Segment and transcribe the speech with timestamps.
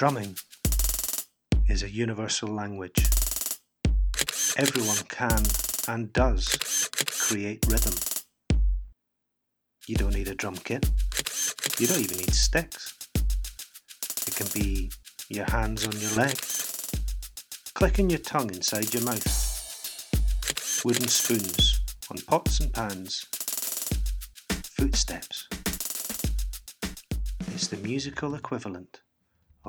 [0.00, 0.34] Drumming
[1.68, 3.04] is a universal language.
[4.56, 5.42] Everyone can
[5.88, 6.88] and does
[7.28, 7.92] create rhythm.
[9.86, 10.88] You don't need a drum kit.
[11.78, 12.96] You don't even need sticks.
[14.26, 14.90] It can be
[15.28, 16.34] your hands on your leg,
[17.74, 21.78] clicking your tongue inside your mouth, wooden spoons
[22.10, 23.26] on pots and pans,
[24.78, 25.46] footsteps.
[27.48, 28.99] It's the musical equivalent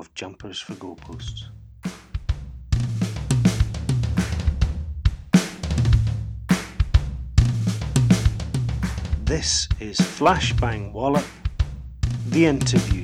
[0.02, 1.44] of jumpers for goalposts.
[9.24, 11.24] This is Flashbang Wallop,
[12.30, 13.01] the interviews.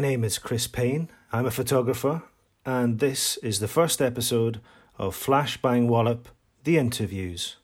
[0.00, 1.10] My name is Chris Payne.
[1.30, 2.22] I'm a photographer,
[2.64, 4.58] and this is the first episode
[4.96, 6.30] of Flashbang Wallop,
[6.64, 7.56] the interviews.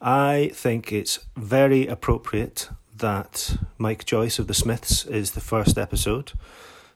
[0.00, 6.32] I think it's very appropriate that Mike Joyce of the Smiths is the first episode,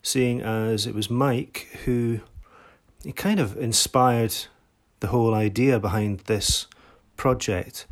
[0.00, 2.20] seeing as it was Mike who
[3.02, 4.34] he kind of inspired
[5.00, 6.68] the whole idea behind this
[7.18, 7.86] project.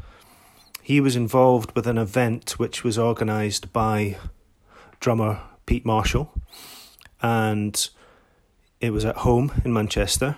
[0.81, 4.17] He was involved with an event which was organised by
[5.01, 6.33] drummer Pete Marshall,
[7.21, 7.89] and
[8.81, 10.37] it was at home in Manchester.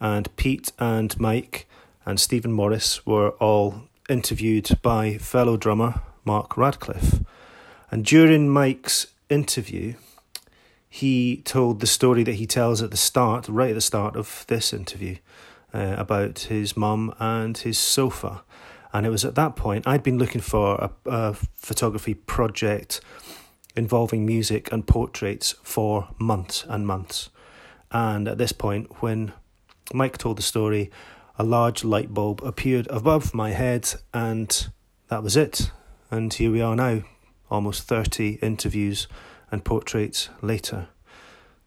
[0.00, 1.68] And Pete and Mike
[2.06, 7.20] and Stephen Morris were all interviewed by fellow drummer Mark Radcliffe.
[7.90, 9.94] And during Mike's interview,
[10.88, 14.44] he told the story that he tells at the start, right at the start of
[14.48, 15.16] this interview,
[15.72, 18.42] uh, about his mum and his sofa.
[18.92, 23.00] And it was at that point I'd been looking for a, a photography project
[23.76, 27.30] involving music and portraits for months and months.
[27.90, 29.32] And at this point, when
[29.92, 30.90] Mike told the story,
[31.38, 34.68] a large light bulb appeared above my head, and
[35.08, 35.70] that was it.
[36.10, 37.02] And here we are now,
[37.50, 39.08] almost 30 interviews
[39.50, 40.88] and portraits later.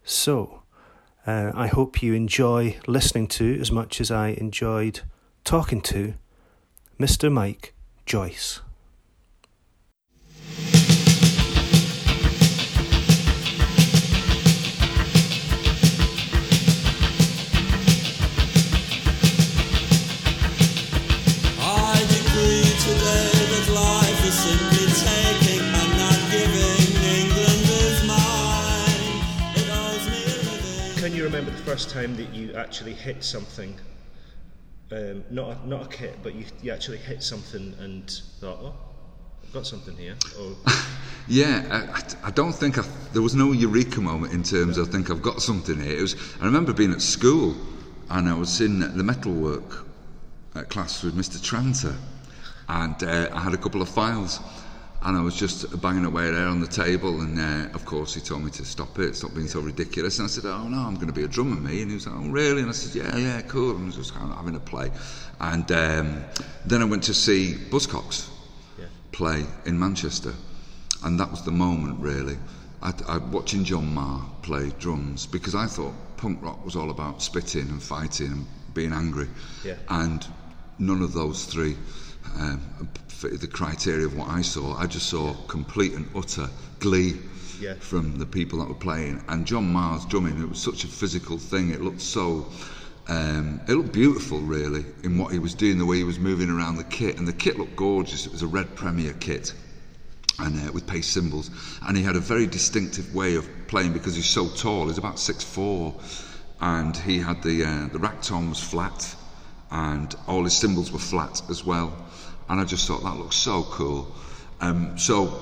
[0.04, 0.62] So,
[1.26, 5.00] uh, I hope you enjoy listening to as much as I enjoyed
[5.42, 6.14] talking to
[6.98, 7.32] Mr.
[7.32, 7.74] Mike
[8.06, 8.60] Joyce.
[31.24, 33.74] Remember the first time that you actually hit something?
[34.92, 38.74] Um, not a, not a kit, but you, you actually hit something and thought, oh,
[39.42, 40.16] I've got something here.
[40.38, 40.54] Or
[41.26, 42.84] Yeah, I, I don't think I,
[43.14, 45.96] there was no eureka moment in terms of I think I've got something here.
[45.96, 47.54] It was I remember being at school
[48.10, 49.86] and I was in the metalwork
[50.54, 51.42] uh, class with Mr.
[51.42, 51.96] Tranter,
[52.68, 54.40] and uh, I had a couple of files,
[55.04, 58.20] and I was just banging away there on the table, and uh, of course he
[58.20, 60.94] told me to stop it, stop being so ridiculous, and I said, oh no, I'm
[60.94, 62.60] going to be a drummer, me, and he was like, oh really?
[62.62, 64.90] And I said, yeah, yeah, cool, and I was just kind of having a play,
[65.40, 66.24] and um,
[66.64, 68.28] then I went to see Buzzcocks
[68.78, 70.32] yeah, play in Manchester,
[71.04, 72.38] and that was the moment really.
[72.82, 77.22] I, I watching John Maher play drums because I thought punk rock was all about
[77.22, 79.28] spitting and fighting and being angry,
[79.64, 79.76] Yeah.
[79.88, 80.26] and
[80.78, 81.76] none of those three
[82.36, 84.76] um, fitted the criteria of what I saw.
[84.76, 86.48] I just saw complete and utter
[86.80, 87.16] glee
[87.60, 87.74] Yeah.
[87.80, 90.40] from the people that were playing, and John Maher's drumming.
[90.40, 91.70] It was such a physical thing.
[91.70, 92.46] It looked so.
[93.06, 96.48] Um, it looked beautiful, really, in what he was doing, the way he was moving
[96.48, 98.24] around the kit, and the kit looked gorgeous.
[98.26, 99.52] It was a red Premier kit,
[100.38, 101.50] and uh, with Paiste cymbals,
[101.86, 104.88] and he had a very distinctive way of playing because he's so tall.
[104.88, 105.94] He's about six four,
[106.62, 109.14] and he had the uh, the rack tom was flat,
[109.70, 111.92] and all his cymbals were flat as well.
[112.48, 114.14] And I just thought that looked so cool.
[114.60, 115.40] Um, so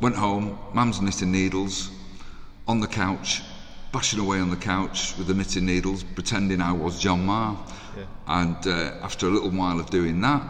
[0.00, 1.90] went home, mum's knitting needles,
[2.66, 3.42] on the couch,
[3.92, 7.56] bashing away on the couch with the knitting needles, pretending I was John Maher.
[7.96, 8.04] Yeah.
[8.26, 10.42] And uh, after a little while of doing that,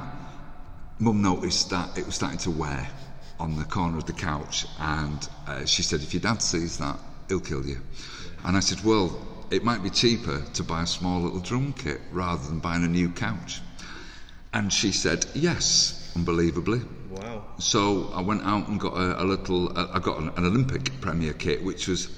[1.01, 2.89] Mum noticed that it was starting to wear
[3.39, 6.99] on the corner of the couch, and uh, she said, "If your dad sees that,
[7.29, 7.81] he'll kill you."
[8.45, 9.17] And I said, "Well,
[9.51, 12.89] it might be cheaper to buy a small little drum kit rather than buying a
[12.89, 13.61] new couch."
[14.59, 16.81] And she said, "Yes," unbelievably.
[17.11, 17.45] wow.
[17.61, 19.71] So I went out and got a, a little.
[19.79, 22.09] Uh, I got an, an Olympic Premier kit, which was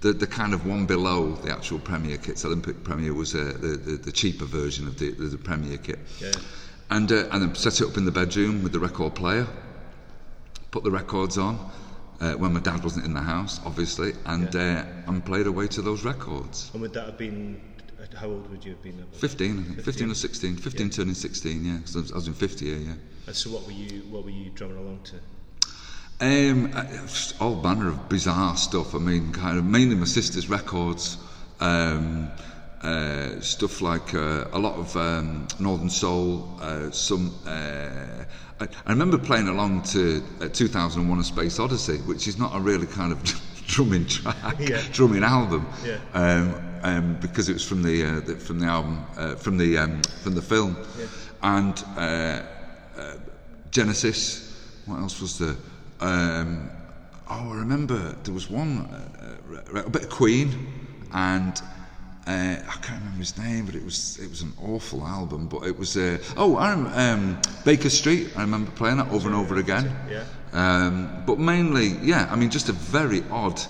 [0.00, 2.44] the, the kind of one below the actual Premier kits.
[2.44, 5.98] Olympic Premier was uh, the, the the cheaper version of the the, the Premier kit.
[6.20, 6.30] Yeah.
[6.90, 9.48] And uh, and then set it up in the bedroom with the record player.
[10.70, 11.58] Put the records on,
[12.20, 15.82] uh, when my dad wasn't in the house, obviously, and uh, and played away to
[15.82, 16.70] those records.
[16.72, 17.60] And would that have been?
[18.16, 18.98] How old would you have been?
[19.00, 22.14] at- 15, I think, 15 or 16, 15 turning 16, yeah, 'cause I was, I
[22.16, 22.94] was in 50 year, yeah.
[23.26, 24.02] And so, what were you?
[24.10, 25.16] What were you drumming along to?
[26.22, 26.84] Um, uh,
[27.40, 28.94] all manner of bizarre stuff.
[28.94, 31.16] I mean, kind of mainly my sister's records,
[31.60, 32.28] um,
[32.82, 36.48] uh, stuff like uh, a lot of um, Northern Soul.
[36.60, 37.32] Uh, some.
[37.46, 38.24] Uh,
[38.60, 42.60] I, I remember playing along to uh, 2001: A Space Odyssey, which is not a
[42.60, 43.22] really kind of
[43.70, 44.82] drumming track, Yeah.
[44.92, 45.98] drumming album, Yeah.
[46.14, 49.78] um, um, because it was from the, uh, the from the album uh, from the
[49.78, 50.76] um, from the film,
[51.42, 51.76] and.
[51.96, 52.42] Uh,
[53.70, 54.50] Genesis.
[54.86, 55.54] What else was there?
[56.00, 56.68] Um,
[57.30, 60.48] oh, I remember there was one, uh, uh, a bit of Queen,
[61.12, 61.56] and
[62.26, 65.46] uh, I can't remember his name, but it was it was an awful album.
[65.46, 68.30] But it was uh, oh, I rem- um, Baker Street.
[68.36, 69.94] I remember playing that over and over again.
[70.10, 70.24] Yeah.
[70.52, 73.60] Um, but mainly, yeah, I mean, just a very odd,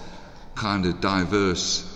[0.54, 1.86] kind of diverse.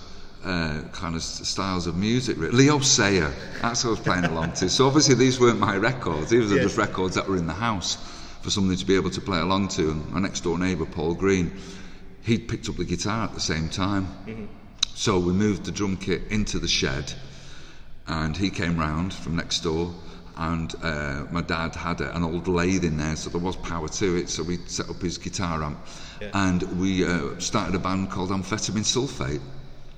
[0.44, 2.36] Uh, kind of styles of music.
[2.36, 3.32] Leo Sayer,
[3.62, 4.68] that's what I was playing along to.
[4.68, 6.64] So obviously these weren't my records; these were Yeah.
[6.64, 7.96] just records that were in the house
[8.42, 9.90] for somebody to be able to play along to.
[9.92, 11.50] And my next door neighbour, Paul Green,
[12.24, 14.06] he'd picked up the guitar at the same time.
[14.94, 17.14] So we moved the drum kit into the shed,
[18.06, 19.94] and he came round from next door.
[20.36, 23.88] And uh, my dad had a, an old lathe in there, so there was power
[23.88, 24.28] to it.
[24.28, 25.78] So we set up his guitar amp,
[26.20, 26.30] Yeah.
[26.34, 29.40] and we uh, started a band called Amphetamine Sulfate.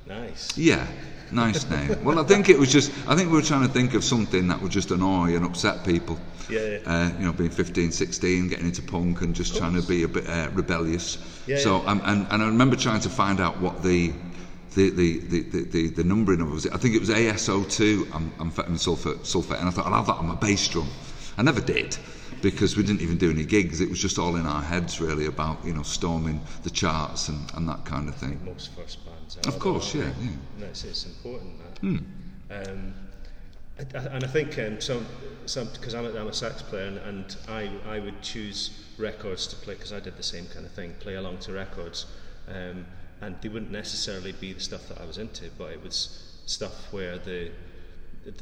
[0.06, 0.56] Nice.
[0.56, 0.87] Yeah,
[1.33, 1.97] nice name.
[2.05, 4.47] well, I think it was just, I think we were trying to think of something
[4.49, 6.19] that would just annoy and upset people.
[6.49, 6.79] Yeah, yeah.
[6.87, 10.09] Uh, you know, being 15, 16, getting into punk and just trying to be a
[10.09, 11.19] bit uh, rebellious.
[11.47, 11.91] Yeah, so, yeah.
[11.91, 14.12] Um, and, and I remember trying to find out what the
[14.76, 16.67] the, the, the, the, the, numbering of it was.
[16.69, 20.17] I think it was ASO2, am- amphetamine sulfate, sulfate, and I thought I'll have that
[20.17, 20.87] on my bass drum.
[21.38, 21.96] I never did
[22.43, 23.81] because we didn't even do any gigs.
[23.81, 27.50] It was just all in our heads, really, about you know storming the charts and,
[27.55, 28.38] and that kind of thing.
[28.44, 29.38] Most first bands.
[29.38, 30.31] Are, Of course, yeah, yeah.
[30.61, 31.55] That's it's important.
[31.81, 32.69] That.
[32.69, 32.94] Um,
[33.78, 35.06] I- I- and I think um, some,
[35.46, 39.46] some because I'm, a- I'm a sax player and, and I, I would choose records
[39.49, 42.06] to play because I did the same kind of thing, play along to records,
[42.49, 42.87] um,
[43.21, 46.93] and they wouldn't necessarily be the stuff that I was into, but it was stuff
[46.93, 47.51] where the,
[48.25, 48.33] the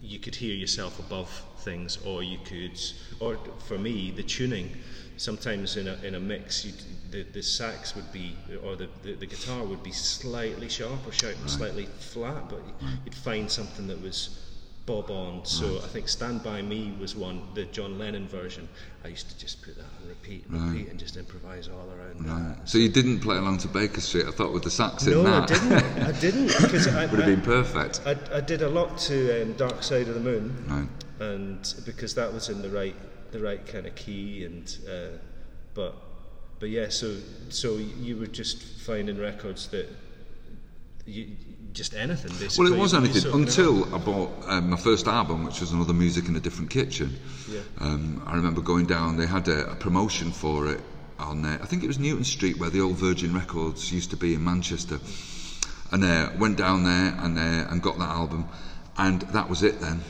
[0.00, 2.78] you could hear yourself above things, or you could,
[3.20, 4.70] or for me, the tuning.
[5.16, 6.66] Sometimes in a in a mix,
[7.10, 11.12] the the sax would be, or the, the, the guitar would be slightly sharp or
[11.12, 12.60] shouting slightly flat, but
[13.04, 14.51] you'd find something that was
[14.86, 15.44] bob on.
[15.44, 18.68] So I think "Stand by Me" was one, the John Lennon version.
[19.04, 22.26] I used to just put that on repeat, and repeat, and just improvise all around.
[22.26, 22.68] that.
[22.68, 25.20] So you didn't play along to Baker Street, I thought, with the sax in No,
[25.34, 25.48] I that.
[25.48, 26.02] didn't.
[26.02, 28.00] I didn't because I, Would have been perfect.
[28.06, 30.88] I, I did a lot to um, Dark Side of the Moon, Right.
[31.28, 32.94] and because that was in the right
[33.32, 35.16] the right kind of key, and uh,
[35.74, 35.94] but
[36.60, 37.16] but yeah, so
[37.48, 39.88] so you were just finding records that
[41.06, 41.28] you
[41.72, 42.70] just anything basically.
[42.70, 43.38] Well, it was anything know.
[43.38, 47.18] until I bought um, my first album, which was another music in a different kitchen.
[47.50, 47.60] Yeah.
[47.78, 49.16] Um, I remember going down.
[49.16, 50.80] They had a, a promotion for it
[51.18, 51.58] on there.
[51.62, 54.44] I think it was Newton Street, where the old Virgin Records used to be in
[54.44, 54.98] Manchester.
[55.90, 58.48] And uh, went down there and uh, and got that album,
[58.96, 59.78] and that was it.
[59.80, 60.00] Then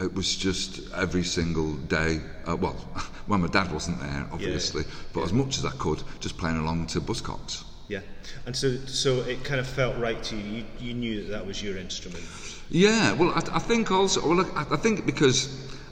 [0.00, 2.20] it was just every single day.
[2.46, 2.72] Uh, well,
[3.26, 6.88] when my dad wasn't there, obviously, but as much as I could, just playing along
[6.88, 7.64] to Buzzcocks.
[7.90, 8.02] Yeah,
[8.46, 10.58] and so so it kind of felt right to you.
[10.58, 12.24] You, you knew that that was your instrument.
[12.70, 15.48] Yeah, well, I, I think also, well, I, I think because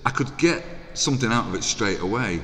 [0.06, 0.62] I could get
[0.94, 2.40] something out of it straight away,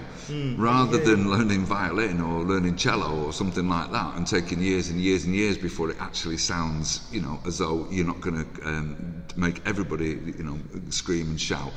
[0.56, 5.00] rather than learning violin or learning cello or something like that, and taking years and
[5.00, 8.68] years and years before it actually sounds, you know, as though you're not going to
[8.68, 10.58] um, make everybody, you know,
[10.90, 11.72] scream and shout.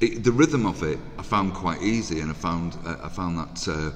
[0.00, 3.38] It, the rhythm of it, I found quite easy, and I found uh, I found
[3.38, 3.90] that, uh,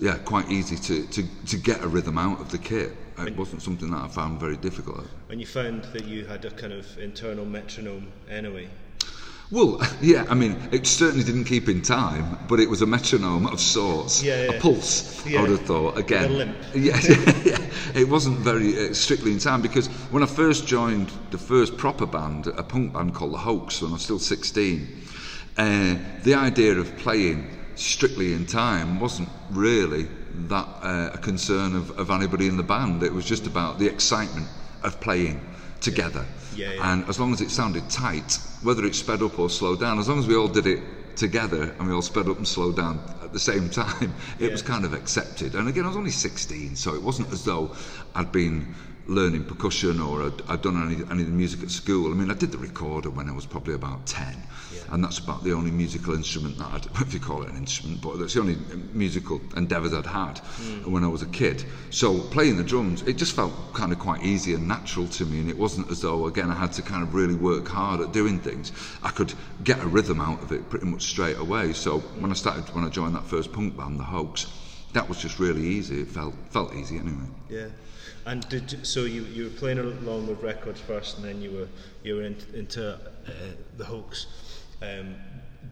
[0.00, 2.92] yeah, quite easy to, to, to get a rhythm out of the kit.
[3.18, 5.04] It wasn't something that I found very difficult.
[5.28, 8.68] And you found that you had a kind of internal metronome anyway.
[9.50, 13.46] Well, yeah, I mean, it certainly didn't keep in time, but it was a metronome
[13.46, 14.50] of sorts, Yeah, yeah.
[14.52, 15.26] a pulse.
[15.26, 15.40] I Yeah.
[15.40, 16.30] would have thought again.
[16.30, 16.56] a limp.
[16.76, 17.00] Yeah,
[17.44, 17.58] yeah,
[17.94, 22.06] it wasn't very uh, strictly in time because when I first joined the first proper
[22.06, 24.86] band, a punk band called the Hoax, when I was still 16,
[25.56, 30.08] uh, the idea of playing strictly in time wasn't really
[30.48, 33.02] that uh, a concern of, of anybody in the band.
[33.02, 34.48] It was just about the excitement
[34.82, 35.40] of playing
[35.80, 36.26] together.
[36.54, 36.92] Yeah, yeah.
[36.92, 40.08] And as long as it sounded tight, whether it sped up or slowed down, as
[40.08, 40.82] long as we all did it
[41.16, 44.62] together and we all sped up and slowed down at the same time, it was
[44.62, 45.54] kind of accepted.
[45.54, 47.74] And again, I was only 16, so it wasn't as though
[48.14, 48.74] I'd been
[49.08, 52.12] learning percussion or I'd, I'd done any, any of the music at school.
[52.12, 54.36] I mean, I did the recorder when I was probably about 10.
[54.90, 58.00] and that's about the only musical instrument that I'd, if you call it an instrument,
[58.00, 58.56] but that's the only
[58.92, 60.92] musical endeavours I'd had hmm.
[60.92, 61.64] when I was a kid.
[61.90, 65.40] So playing the drums, it just felt kind of quite easy and natural to me,
[65.40, 68.12] and it wasn't as though again I had to kind of really work hard at
[68.12, 68.72] doing things.
[69.02, 69.32] I could
[69.64, 71.72] get a rhythm out of it pretty much straight away.
[71.72, 74.46] So when I started, when I joined that first punk band, the Hoax,
[74.92, 76.02] that was just really easy.
[76.02, 77.28] It felt felt easy anyway.
[77.48, 77.68] Yeah.
[78.28, 81.68] And did so you, you were playing along with records first, and then you were
[82.04, 82.98] you were in, into uh,
[83.78, 84.26] the hoax.
[84.82, 85.14] Um,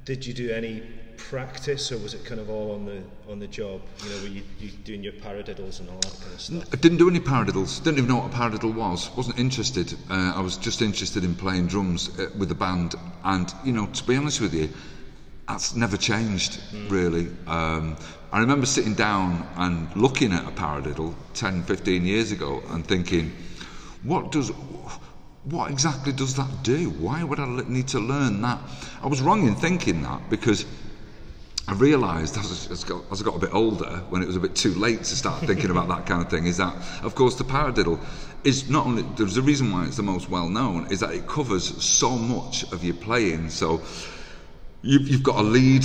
[0.07, 0.81] did you do any
[1.19, 3.83] practice, or was it kind of all on the on the job?
[4.03, 6.65] You know, were you, you doing your paradiddles and all that kind of stuff?
[6.73, 7.83] I didn't do any paradiddles.
[7.83, 9.15] I didn't even know what a paradiddle was.
[9.15, 9.93] Wasn't interested.
[10.09, 12.95] Uh, I was just interested in playing drums uh, with the band.
[13.23, 14.71] And you know, to be honest with you,
[15.49, 17.29] that's never changed really.
[17.47, 17.97] Um,
[18.33, 23.33] I remember sitting down and looking at a paradiddle 10, 15 years ago and thinking,
[24.03, 24.51] what does
[25.45, 26.91] what exactly does that do?
[26.91, 28.59] Why would I need to learn that?
[29.01, 30.67] I was wrong in thinking that because
[31.69, 34.57] I realised as, as, as I got a bit older, when it was a bit
[34.57, 37.45] too late to start thinking about that kind of thing, is that, of course, the
[37.45, 38.01] paradiddle
[38.43, 41.29] is not only, there's a reason why it's the most well known, is that it
[41.29, 43.51] covers so much of your playing.
[43.51, 43.83] So
[44.87, 45.85] you've, you've got a lead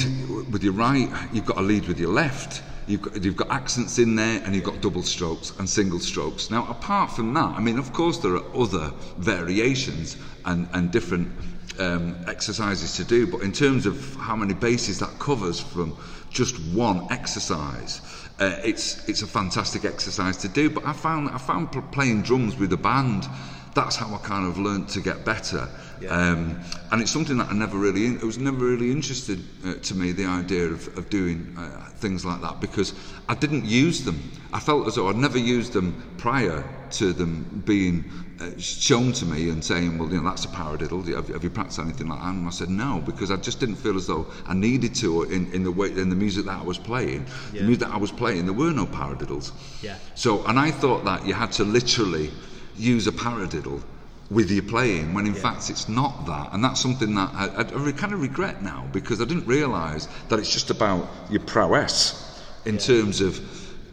[0.52, 3.98] with your right, you've got a lead with your left, you've got, you've got accents
[3.98, 6.52] in there, and you've got double strokes and single strokes.
[6.52, 11.32] Now, apart from that, I mean, of course, there are other variations and, and different
[11.80, 15.98] um, exercises to do, but in terms of how many bases that covers from
[16.30, 18.02] just one exercise,
[18.40, 20.70] uh, it's it's a fantastic exercise to do.
[20.70, 23.28] But I found I found playing drums with a band.
[23.74, 25.70] That's how I kind of learned to get better,
[26.10, 26.60] um,
[26.92, 30.12] and it's something that I never really it was never really interested uh, to me
[30.12, 32.94] the idea of, of doing uh, things like that because
[33.30, 34.20] I didn't use them.
[34.54, 38.04] I felt as though I'd never used them prior to them being
[38.42, 41.06] uh, shown to me and saying, well, you know, that's a paradiddle.
[41.16, 42.28] Have, you- have you practiced anything like that?
[42.34, 45.50] And I said no, because I just didn't feel as though I needed to in,
[45.54, 47.26] in the way in the music that I was playing.
[47.54, 49.52] The music that I was playing, there were no paradiddles.
[49.84, 49.96] Yeah.
[50.16, 52.32] So, and I thought that you had to literally
[52.76, 53.84] use a paradiddle
[54.32, 56.54] with your playing, when in fact it's not that.
[56.54, 60.08] And that's something that I, I, I kind of regret now because I didn't realise
[60.30, 63.40] that it's just about your prowess in terms of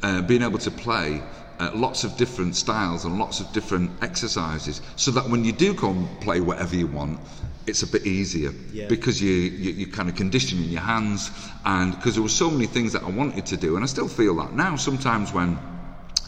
[0.04, 1.20] uh, being able to play
[1.58, 5.74] uh, lots of different styles and lots of different exercises so that when you do
[5.74, 7.18] go and play whatever you want,
[7.66, 8.86] it's a bit easier Yeah.
[8.86, 11.32] because you, you, you're kind of conditioning your hands
[11.64, 14.06] and because there were so many things that I wanted to do and I still
[14.06, 15.58] feel that now sometimes when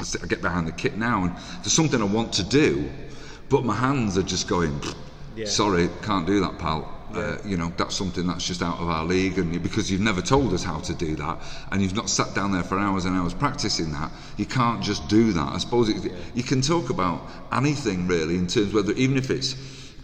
[0.00, 2.90] I get behind the kit now and there's something I want to do
[3.50, 4.80] but my hands are just going
[5.37, 5.47] Yeah.
[5.47, 6.97] sorry can't do that pal.
[7.12, 10.00] Uh, you know that's something that's just out of our league and you, because you've
[10.00, 11.37] never told us how to do that
[11.73, 15.09] and you've not sat down there for hours and hours practicing that you can't just
[15.09, 15.49] do that.
[15.52, 19.57] I suppose it, you can talk about anything really in terms whether even if it's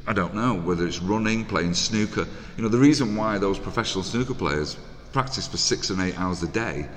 [0.09, 2.27] I don't know whether it's running playing snooker.
[2.57, 4.77] You know the reason why those professional snooker players
[5.13, 6.89] practice for six and eight hours a day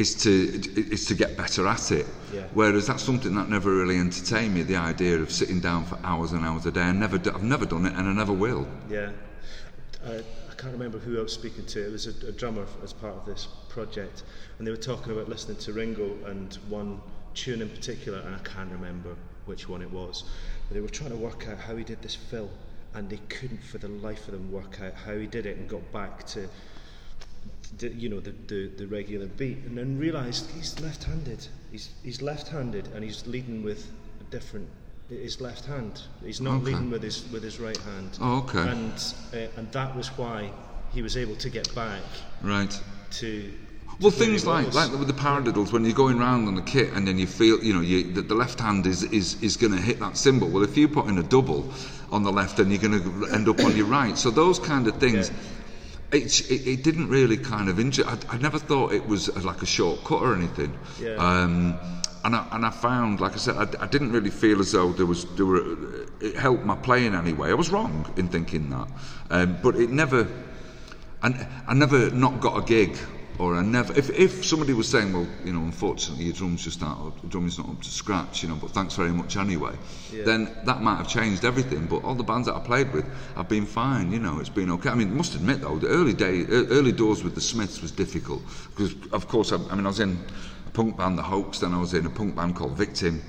[0.00, 2.06] is to is to get better at it.
[2.32, 2.44] Yeah.
[2.54, 4.62] Whereas that's something that never really entertained me.
[4.62, 6.82] The idea of sitting down for hours and hours a day.
[6.82, 8.66] I never, do, I've never done it, and I never will.
[8.88, 9.10] Yeah.
[10.04, 11.86] I, I can't remember who I was speaking to.
[11.86, 14.22] It was a, a drummer as part of this project,
[14.58, 17.00] and they were talking about listening to Ringo and one
[17.34, 19.14] tune in particular, and I can't remember
[19.44, 20.24] which one it was.
[20.68, 22.50] But they were trying to work out how he did this fill,
[22.94, 25.68] and they couldn't for the life of them work out how he did it and
[25.68, 26.48] got back to
[27.78, 32.20] the, you know the, the, the regular beat and then realised he's left-handed he's, he's
[32.22, 34.68] left-handed and he's leading with a different
[35.08, 36.66] his left hand he's not Okay.
[36.72, 38.68] leading with his with his right hand Oh, okay.
[38.70, 40.50] and uh, and that was why
[40.92, 42.02] he was able to get back
[42.42, 42.80] Right.
[43.18, 43.50] to,
[44.00, 47.06] Well, things like like with the paradiddles, when you're going round on the kit and
[47.06, 49.78] then you feel, you know, you, that the left hand is is, is going to
[49.80, 50.48] hit that cymbal.
[50.48, 51.70] Well, if you put in a double
[52.10, 54.16] on the left, then you're going to end up on your right.
[54.18, 55.28] So those kind of things.
[55.28, 55.59] It's,
[56.12, 58.04] it, it didn't really kind of injure.
[58.06, 60.76] I, I never thought it was uh, like a shortcut or anything.
[61.00, 61.14] Yeah.
[61.16, 61.78] Um,
[62.24, 64.92] and I, and I found, like I said, I, I didn't really feel as though
[64.92, 65.76] there was there were.
[66.20, 67.50] It helped my playing anyway.
[67.50, 68.88] I was wrong in thinking that,
[69.30, 70.26] um, but it never.
[71.22, 72.96] And I never not got a gig,
[73.40, 73.96] or I never.
[73.98, 77.56] If, if somebody was saying, well, you know, unfortunately your drums just not up, drumming's
[77.56, 79.72] not up to scratch, you know, but thanks very much anyway,
[80.12, 81.86] then that might have changed everything.
[81.86, 83.06] But all the bands that I played with,
[83.36, 84.12] I've been fine.
[84.12, 84.90] You know, it's been okay.
[84.90, 88.42] I mean, must admit though, the early day, early doors with the Smiths was difficult
[88.76, 90.18] because, of course, I, I mean, I was in
[90.66, 93.22] a punk band, the Hoax, then I was in a punk band called Victim,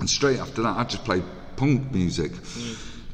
[0.00, 1.22] and straight after that, I just played
[1.56, 2.32] punk music.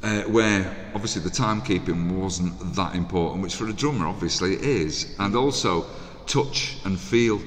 [0.02, 5.16] Uh, where obviously the timekeeping wasn't that important, which for a drummer obviously it is,
[5.18, 5.86] and also
[6.26, 7.40] touch and feel.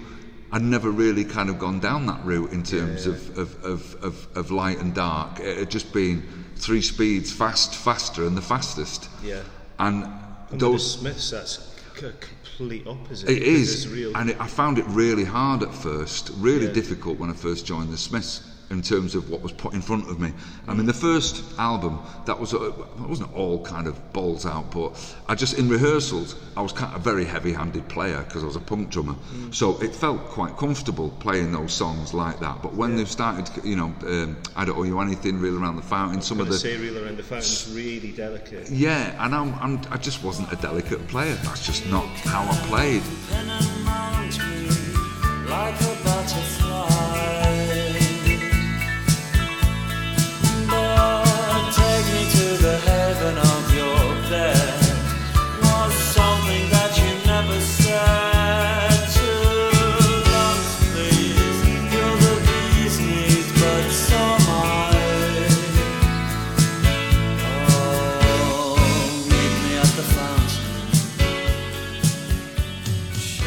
[0.51, 4.27] I'd never really kind of gone down that route in terms Of, of, of, of,
[4.37, 5.39] of light and dark.
[5.39, 6.23] It had just been
[6.55, 9.09] three speeds, fast, faster, and the fastest.
[9.21, 9.41] Yeah.
[9.79, 10.05] And
[10.49, 11.59] And those Smiths, that's
[11.99, 13.29] c- complete opposite.
[13.29, 14.15] It is, real.
[14.15, 16.73] and it, I found it really hard at first, really Yeah.
[16.73, 20.09] difficult when I first joined the Smiths in terms of what was put in front
[20.09, 20.31] of me.
[20.67, 24.71] I mean, the first album that was uh, it wasn't all kind of balls out,
[24.71, 24.91] but
[25.29, 28.55] I just in rehearsals I was kind of a very heavy-handed player because I was
[28.57, 29.53] a punk drummer, Mm.
[29.55, 32.61] so it felt quite comfortable playing those songs like that.
[32.61, 35.81] But when they've started, you know, um, I don't owe you anything, Reel Around the
[35.83, 38.69] Fountain, some of the say reel around the fountain's really delicate.
[38.69, 41.35] yeah, and I'm, I'm I just wasn't a delicate player.
[41.43, 43.03] That's just not how I played.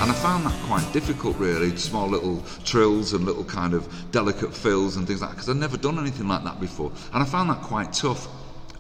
[0.01, 1.77] And I found that quite difficult, really.
[1.77, 5.57] Small little trills and little kind of delicate fills and things like that, because I'd
[5.57, 6.91] never done anything like that before.
[7.13, 8.27] And I found that quite tough,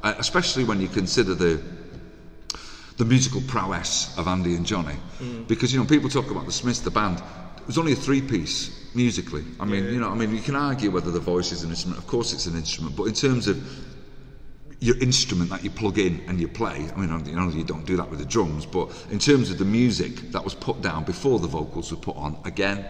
[0.03, 1.61] uh, especially when you consider the
[2.97, 4.97] the musical prowess of Andy and Johnny.
[5.47, 7.19] Because, you know, people talk about the Smiths, the band.
[7.59, 9.45] It was only a three piece musically.
[9.59, 11.99] I mean, you know, I mean, you can argue whether the voice is an instrument.
[11.99, 12.97] Of course, it's an instrument.
[12.97, 13.57] But in terms of
[14.81, 16.89] your instrument that you plug in and you play.
[16.95, 19.59] I mean, you know, you don't do that with the drums, but in terms of
[19.59, 22.87] the music that was put down before the vocals were put on, again,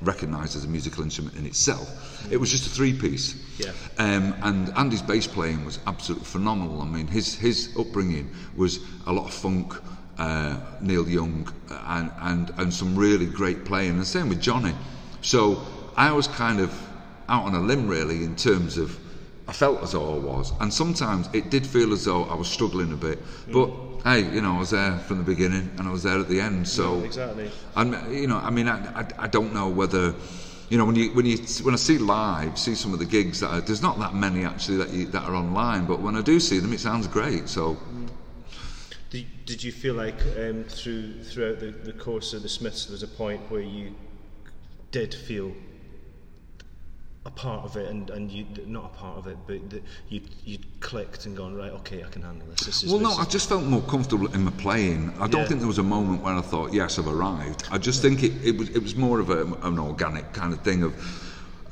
[0.00, 3.36] recognised as a musical instrument in itself, it was just a three-piece.
[3.58, 3.72] Yeah.
[3.98, 6.80] Um, and Andy's bass playing was absolutely phenomenal.
[6.80, 9.74] I mean, his his upbringing was a lot of funk.
[10.18, 13.90] Uh, Neil Young uh, and, and and some really great playing.
[13.90, 14.72] And the same with Johnny.
[15.20, 15.62] So
[15.94, 16.72] I was kind of
[17.28, 18.98] out on a limb really in terms of
[19.48, 22.48] I felt as though I was, and sometimes it did feel as though I was
[22.48, 23.18] struggling a bit.
[23.52, 23.70] But
[24.02, 26.40] hey, you know, I was there from the beginning and I was there at the
[26.40, 26.66] end.
[26.66, 27.50] So exactly.
[27.76, 30.14] and you know, I mean, I, I, I don't know whether.
[30.68, 33.38] You know, when you when you when I see live, see some of the gigs
[33.38, 36.22] that are, there's not that many actually that you, that are online, but when I
[36.22, 37.48] do see them, it sounds great.
[37.48, 37.76] So
[39.10, 42.94] Did, did you feel like um, through throughout the, the course of the Smiths there
[42.94, 43.94] was a point where you
[44.90, 45.52] did feel
[47.26, 49.58] a part of it and, and you not a part of it but
[50.08, 53.10] you you clicked and gone right okay I can handle this this is Well, no,
[53.10, 55.12] this I just felt more comfortable in my playing.
[55.18, 55.48] I don't Yeah.
[55.48, 57.64] think there was a moment when I thought, yes, I've arrived.
[57.70, 60.60] I just think it, it was it was more of a, an organic kind of
[60.60, 60.94] thing of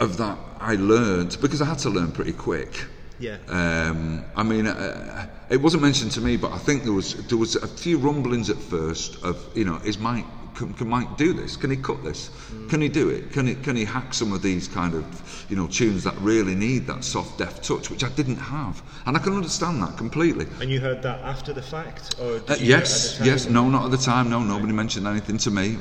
[0.01, 2.87] of that I learned because I had to learn pretty quick.
[3.19, 7.15] yeah Um, I mean, uh, it wasn't mentioned to me, but I think there was
[7.29, 11.17] there was a few rumblings at first of you know, is Mike can, can Mike
[11.17, 11.57] do this?
[11.57, 12.31] Can he cut this?
[12.69, 13.33] Can he do it?
[13.33, 16.55] Can he can he hack some of these kind of you know tunes that really
[16.55, 20.47] need that soft, deft touch, which I didn't have, and I can understand that completely.
[20.61, 23.69] and you heard that after the fact or Uh, you hear it yes, yes, no,
[23.69, 24.31] not at the time.
[24.31, 25.77] No, nobody mentioned anything to me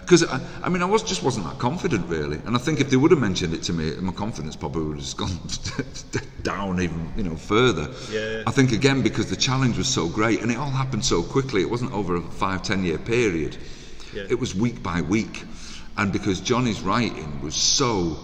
[0.00, 2.90] because I, I mean I was just wasn't that confident really, and I think if
[2.90, 5.38] they would have mentioned it to me, my confidence probably would have gone
[6.42, 7.90] down even you know further.
[8.12, 8.42] Yeah.
[8.46, 11.62] I think again because the challenge was so great and it all happened so quickly.
[11.62, 13.56] It wasn't over a five ten year period.
[14.16, 14.26] Yeah.
[14.30, 15.44] It was week by week,
[15.96, 18.16] and because Johnny's writing was so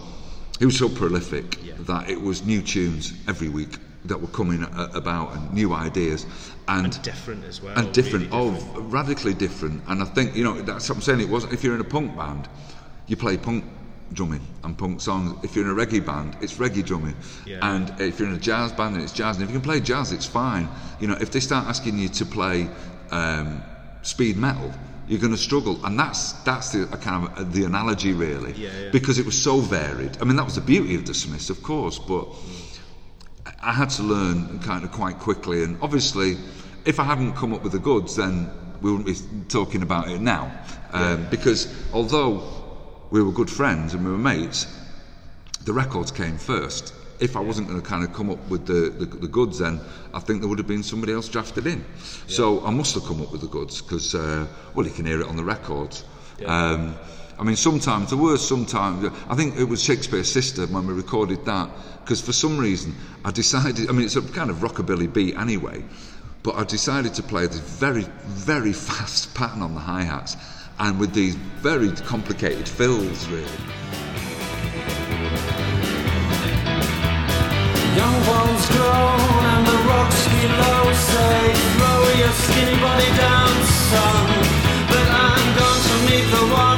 [0.59, 1.73] he was so prolific Yeah.
[1.79, 6.25] that it was new tunes every week that were coming about and new ideas
[6.67, 9.81] and and different as well and different, really oh, radically different.
[9.87, 11.21] And I think you know that's what I'm saying.
[11.21, 12.47] It wasn't if you're in a punk band,
[13.07, 13.63] you play punk
[14.13, 15.43] drumming and punk songs.
[15.43, 17.15] If you're in a reggae band, it's reggae drumming.
[17.45, 17.59] Yeah.
[17.61, 19.37] And if you're in a jazz band, it's jazz.
[19.37, 20.67] And if you can play jazz, it's fine.
[20.99, 22.69] You know, if they start asking you to play
[23.11, 23.63] um,
[24.01, 24.71] speed metal.
[25.07, 28.69] You're going to struggle, and that's that's the kind of uh, the analogy really, Yeah,
[28.83, 28.89] yeah.
[28.91, 30.17] because it was so varied.
[30.21, 32.27] I mean, that was the beauty of the Smiths, of course, but
[33.61, 36.37] I had to learn kind of quite quickly, and obviously,
[36.85, 38.49] if I hadn't come up with the goods, then
[38.81, 39.15] we wouldn't be
[39.49, 40.51] talking about it now.
[40.93, 42.43] Um, Because although
[43.09, 44.67] we were good friends and we were mates,
[45.65, 46.93] the records came first.
[47.23, 49.79] If I wasn't going to kind of come up with the, the, the goods, then
[50.13, 51.85] I think there would have been somebody else drafted in.
[52.27, 55.21] So I must have come up with the goods because, uh, well, you can hear
[55.21, 56.03] it on the records.
[56.45, 56.95] Um,
[57.39, 59.09] I mean, sometimes there were sometimes.
[59.29, 61.69] I think it was Shakespeare's Sister when we recorded that
[62.03, 63.89] because for some reason I decided.
[63.89, 65.83] I mean, it's a kind of rockabilly beat anyway,
[66.43, 70.35] but I decided to play this very, very fast pattern on the hi hats
[70.79, 74.32] and with these very complicated fills, really.
[82.33, 83.49] Skinny body down,
[83.89, 84.27] son
[84.89, 86.72] But I'm going to meet the one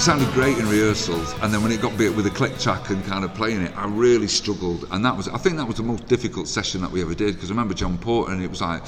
[0.00, 2.88] it sounded great in rehearsals, and then when it got bit with a click track
[2.88, 4.86] and kind of playing it, I really struggled.
[4.92, 7.34] And that was, I think, that was the most difficult session that we ever did
[7.34, 8.82] because I remember John Porter, and it was like.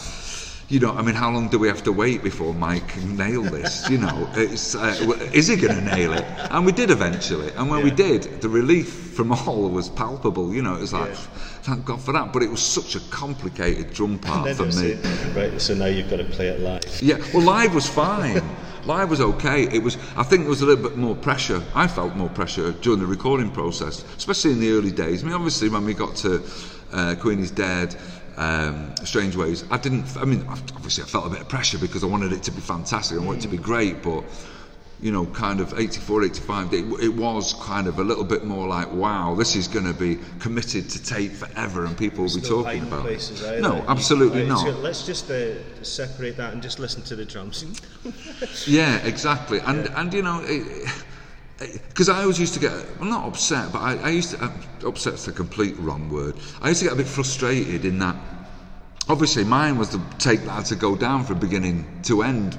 [0.68, 3.42] You know, I mean, how long do we have to wait before Mike can nail
[3.42, 3.90] this?
[3.90, 6.24] You know, it's, uh, is he going to nail it?
[6.50, 7.52] And we did eventually.
[7.56, 10.54] And when we did, the relief from all was palpable.
[10.54, 11.14] You know, it was like, Yeah.
[11.62, 12.32] thank God for that.
[12.32, 14.94] But it was such a complicated drum part for me.
[15.36, 17.02] right, so now you've got to play it live.
[17.02, 18.40] Yeah, well, live was fine.
[18.86, 19.64] live was okay.
[19.64, 19.96] It was.
[20.16, 21.62] I think there was a little bit more pressure.
[21.74, 25.22] I felt more pressure during the recording process, especially in the early days.
[25.22, 26.42] I mean, obviously, when we got to
[26.92, 27.96] uh, Queen is Dead,
[28.36, 30.16] um, Strangeways, I didn't.
[30.16, 32.60] I mean, obviously, I felt a bit of pressure because I wanted it to be
[32.60, 33.18] fantastic.
[33.18, 34.24] I wanted it to be great, but.
[35.02, 38.68] You know, kind of 84, 85, it, it was kind of a little bit more
[38.68, 42.40] like, wow, this is going to be committed to tape forever and people will be
[42.40, 43.60] talking about places it.
[43.60, 44.60] No, absolutely right, not.
[44.60, 47.64] so let's just uh, separate that and just listen to the drums.
[48.66, 49.60] Yeah, exactly.
[49.60, 50.44] And and you know,
[51.88, 54.50] because I always used to get well, not upset, but I, I used to uh,
[54.88, 56.36] upset's a complete wrong word.
[56.60, 58.16] I used to get a bit frustrated in that.
[59.08, 62.56] Obviously, mine was the take that had to go down from beginning to end.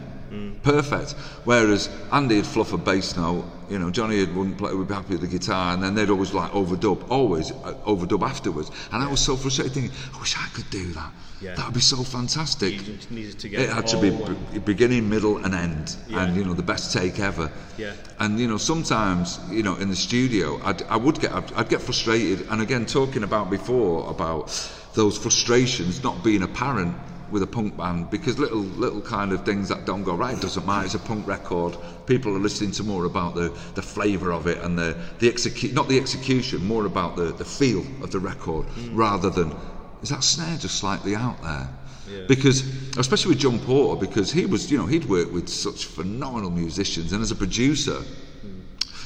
[0.64, 1.12] Perfect.
[1.44, 4.94] Whereas Andy would fluff a bass note, you know, Johnny had wouldn't play, would be
[4.94, 8.72] happy with the guitar, and then they'd always like overdub, always uh, overdub afterwards.
[8.92, 11.12] And I was so frustrated, thinking, I wish I could do that.
[11.42, 11.56] Yeah.
[11.56, 12.74] That would be so fantastic.
[12.74, 16.24] You just to get It had to be be- beginning, middle, and end, Yeah.
[16.24, 17.52] and you know the best take ever.
[17.78, 17.94] Yeah.
[18.20, 21.70] And you know sometimes you know in the studio I'd, I would get I'd, I'd
[21.70, 24.52] get frustrated, and again talking about before about
[24.94, 26.96] those frustrations not being apparent
[27.34, 30.66] with a punk band because little little kind of things that don't go right doesn't
[30.66, 30.86] matter.
[30.86, 31.76] It's a punk record.
[32.06, 35.74] People are listening to more about the, the flavour of it and the the execute
[35.74, 39.54] not the execution, more about the, the feel of the record rather than
[40.02, 41.68] is that snare just slightly out there.
[42.12, 42.26] Yeah.
[42.28, 42.62] Because,
[42.98, 47.14] especially with John Porter, because he was, you know, he'd worked with such phenomenal musicians,
[47.14, 48.04] and as a producer,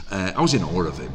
[0.10, 1.14] uh, I was in awe of him,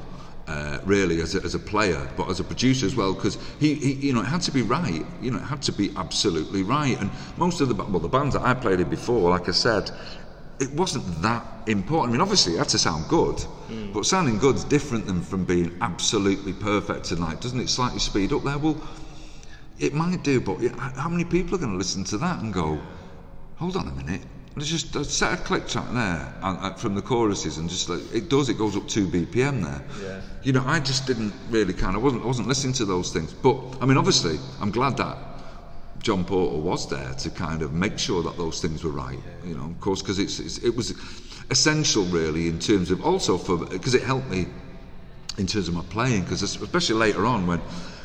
[0.53, 3.75] uh, really, as a, as a player, but as a producer as well, because he,
[3.75, 5.05] he, you know, it had to be right.
[5.21, 7.01] You know, it had to be absolutely right.
[7.01, 9.91] And most of the, well, the bands that I played in before, like I said,
[10.61, 12.11] it wasn't that important.
[12.11, 13.45] I mean, obviously, it had to sound good,
[13.95, 17.11] but sounding good's different than from being absolutely perfect.
[17.11, 18.59] And like, doesn't it slightly speed up there?
[18.59, 18.77] Well,
[19.79, 20.59] it might do, but
[20.97, 22.79] how many people are going to listen to that and go,
[23.57, 24.23] hold on a minute,
[24.57, 27.89] let's just let's set of click track there and, uh, from the choruses and just
[27.89, 29.83] like, it does, it goes up 2 BPM there.
[30.03, 30.21] Yeah.
[30.43, 33.33] You know, I just didn't really kind of, wasn't, wasn't listening to those things.
[33.33, 35.17] But, I mean, obviously, I'm glad that
[36.01, 39.55] John Porter was there to kind of make sure that those things were right, you
[39.55, 40.95] know, of course, because it's, it's, it was
[41.51, 44.47] essential really in terms of also for, because it helped me
[45.39, 47.61] in terms of my playing, because especially later on when,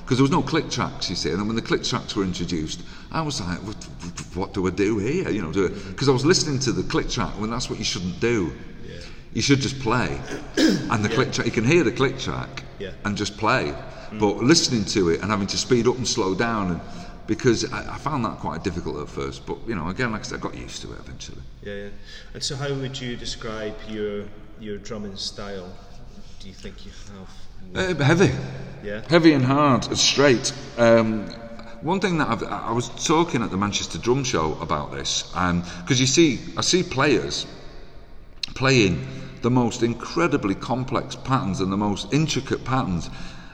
[0.07, 2.23] because there was no click tracks, you see, and then when the click tracks were
[2.23, 3.75] introduced, I was like, what,
[4.37, 5.29] what do I do here?
[5.29, 8.21] You know, because I was listening to the click track when that's what you shouldn't
[8.21, 8.53] do.
[9.33, 10.17] You should just play,
[10.57, 11.45] and the click track.
[11.45, 12.91] You can hear the click track Yeah.
[13.03, 13.75] and just play,
[14.09, 14.17] mm.
[14.17, 16.81] but listening to it and having to speed up and slow down, and
[17.27, 19.45] because I, I found that quite difficult at first.
[19.45, 21.41] But you know, again, like I said, I got used to it eventually.
[21.61, 21.89] Yeah, yeah.
[22.33, 24.23] And so, how would you describe your
[24.61, 25.69] your drumming style?
[26.39, 27.46] Do you think you have?
[27.75, 28.31] Uh, heavy.
[28.83, 29.01] Yeah.
[29.09, 30.53] Heavy and hard, straight.
[30.77, 31.27] Um,
[31.81, 35.99] one thing that I've, I was talking at the Manchester Drum Show about this, because
[35.99, 37.45] you see, I see players
[38.55, 39.05] playing
[39.41, 43.09] the most incredibly complex patterns and the most intricate patterns,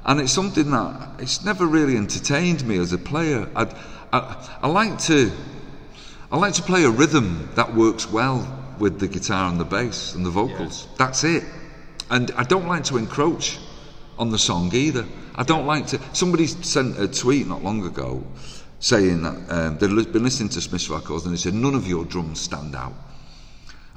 [0.05, 3.49] and it's something that it's never really entertained me as a player.
[3.55, 3.73] I'd,
[4.13, 5.31] I, I like to,
[6.31, 8.47] I like to play a rhythm that works well
[8.79, 10.87] with the guitar and the bass and the vocals.
[10.97, 11.43] That's it.
[12.09, 13.59] And I don't like to encroach
[14.17, 15.05] on the song either.
[15.35, 15.99] I don't like to.
[16.13, 18.23] Somebody sent a tweet not long ago
[18.79, 21.87] saying that um, they'd li- been listening to Smith's records and they said none of
[21.87, 22.93] your drums stand out.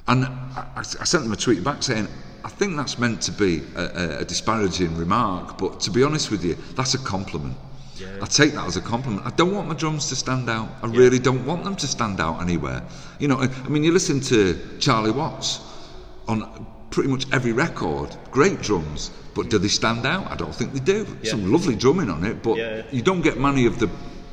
[0.07, 2.07] And I, I sent them a tweet back saying,
[2.45, 6.31] I think that's meant to be a, a, a disparaging remark, but to be honest
[6.31, 7.57] with you, that's a compliment.
[8.21, 9.25] I take that as a compliment.
[9.25, 10.69] I don't want my drums to stand out.
[10.81, 12.83] I really don't want them to stand out anywhere.
[13.19, 15.59] You know, I mean, you listen to Charlie Watts
[16.27, 16.65] on
[16.97, 20.25] pretty much every record, great drums, but do they stand out?
[20.31, 21.05] I don't think they do.
[21.21, 21.29] Yeah.
[21.29, 22.81] Some lovely drumming on it, but Yeah.
[22.91, 23.87] you don't get many of the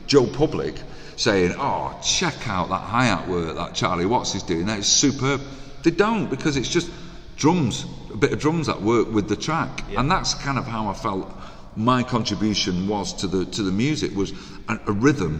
[0.06, 0.74] Joe public
[1.16, 4.64] saying, "Oh, check out that hi-hat work that Charlie Watts is doing.
[4.64, 5.42] That is superb."
[5.82, 6.88] They don't because it's just
[7.36, 10.88] drums, a bit of drums that work with the track, and that's kind of how
[10.88, 11.30] I felt
[11.76, 14.32] my contribution was to the to the music was
[14.68, 15.34] a, a rhythm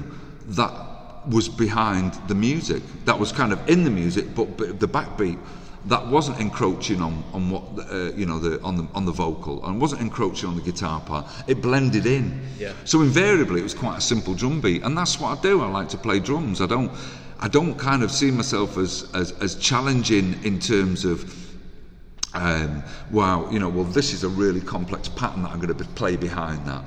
[0.49, 0.73] that
[1.27, 5.39] was behind the music, that was kind of in the music, but, but the backbeat
[5.87, 9.65] that wasn't encroaching on on what uh, you know the on the on the vocal
[9.67, 11.27] and wasn't encroaching on the guitar part.
[11.47, 12.41] It blended in.
[12.59, 12.73] Yeah.
[12.85, 15.63] So invariably, it was quite a simple drum beat, and that's what I do.
[15.63, 16.61] I like to play drums.
[16.61, 16.91] I don't,
[17.41, 21.45] I don't kind of see myself as as, as challenging in terms of
[22.35, 25.85] um, wow, you know, well, this is a really complex pattern that I'm going to
[25.85, 26.85] play behind that.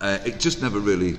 [0.00, 1.18] Uh, it just never really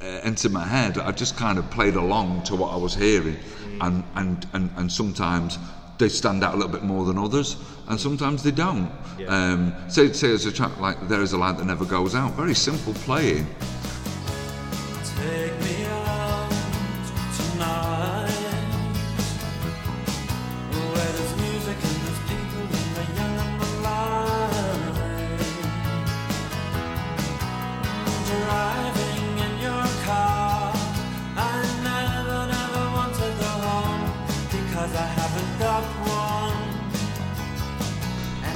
[0.00, 0.96] uh, entered my head.
[0.96, 3.36] I just kind of played along to what I was hearing,
[3.82, 5.58] and, and, and, and sometimes
[6.00, 7.56] they stand out a little bit more than others,
[7.88, 8.90] and sometimes they don't.
[9.18, 9.26] Yeah.
[9.28, 12.32] Um, say, say there's a track like There Is a Light That Never Goes Out,
[12.32, 13.46] very simple playing,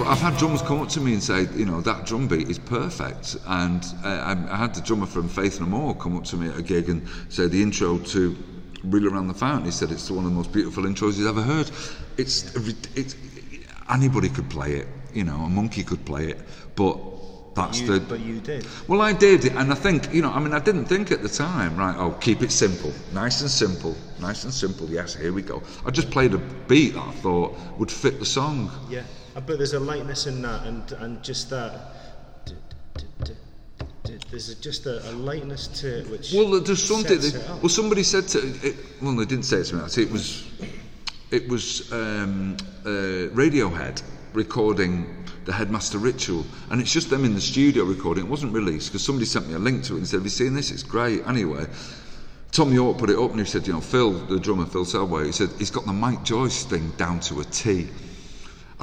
[0.06, 2.58] I've had drummers come up to me and say, you know, that drum beat is
[2.58, 3.36] perfect.
[3.46, 6.48] And uh, I, I had the drummer from Faith No More come up to me
[6.48, 8.36] at a gig and say the intro to
[8.84, 11.42] Reel Around the Fountain, he said it's one of the most beautiful intros he's ever
[11.42, 11.70] heard.
[12.18, 12.54] It's,
[12.94, 13.16] it's
[13.90, 16.38] anybody could play it, you know, a monkey could play it,
[16.76, 16.98] but
[17.54, 18.00] that's You, the.
[18.00, 18.66] but you did.
[18.88, 21.28] Well, I did, and I think, you know, I mean, I didn't think at the
[21.28, 25.42] time, right, oh, keep it simple, nice and simple, nice and simple, yes, here we
[25.42, 25.62] go.
[25.86, 26.38] I just played a
[26.68, 28.70] beat that I thought would fit the song.
[28.90, 31.92] Yeah, but there's a lightness in that, and and just that.
[34.30, 36.32] There's just a, a lightness to it which.
[36.32, 37.18] Well, there's something.
[37.18, 38.38] That, well, somebody said to.
[38.66, 39.82] It, well, they didn't say it to me.
[39.82, 40.50] Actually, it was.
[41.30, 44.02] It was um, uh, Radiohead
[44.34, 48.24] recording the Headmaster Ritual, and it's just them in the studio recording.
[48.24, 50.30] It wasn't released because somebody sent me a link to it and said, "Have you
[50.30, 50.70] seen this?
[50.70, 51.66] It's great." Anyway.
[52.52, 55.26] Thom Yorke put it up and he said, you know, Phil, the drummer, Phil Selway,
[55.26, 57.88] he said, he's got the Mike Joyce thing down to a T.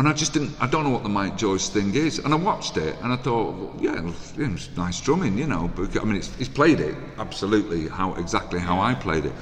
[0.02, 2.18] And I just didn't, I don't know what the Mike Joyce thing is.
[2.18, 5.46] And I watched it and I thought, well, yeah, it's, yeah, it's nice drumming, you
[5.46, 5.70] know.
[5.76, 9.34] But, I mean, it's, he's played it absolutely how exactly how I played it.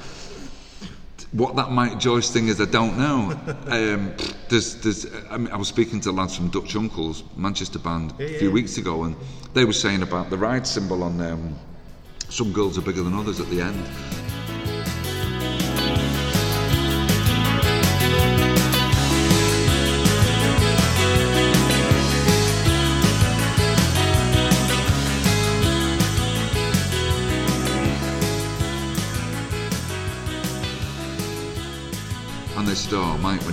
[1.32, 3.40] What that Mike Joyce thing is, I don't know.
[3.68, 4.14] um,
[4.50, 8.38] there's, there's, I, mean, I was speaking to lads from Dutch Uncles, Manchester band, a
[8.38, 8.54] few yeah.
[8.54, 9.16] weeks ago, and
[9.54, 11.56] they were saying about the ride cymbal on um,
[12.28, 14.29] some girls are bigger than others at the end.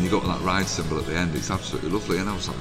[0.07, 2.57] You got that ride cymbal at the end, it's absolutely lovely." And I was like,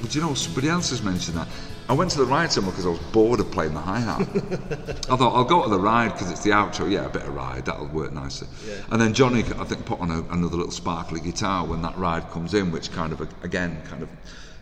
[0.00, 1.46] "But you know, somebody else has mentioned that."
[1.86, 4.20] I went to the ride cymbal because I was bored of playing the hi hat.
[5.10, 6.90] I thought I'll go to the ride because it's the outro.
[6.90, 8.48] Yeah, a bit of ride that'll work nicely.
[8.90, 12.30] And then Johnny, I think, put on a, another little sparkly guitar when that ride
[12.30, 14.08] comes in, which kind of again kind of